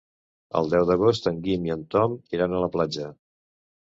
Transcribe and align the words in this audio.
El 0.59 0.69
deu 0.69 0.85
d'agost 0.89 1.27
en 1.31 1.37
Guim 1.47 1.67
i 1.69 1.75
en 1.75 1.83
Tom 1.95 2.17
iran 2.37 2.57
a 2.57 2.61
la 2.65 2.73
platja. 2.79 3.13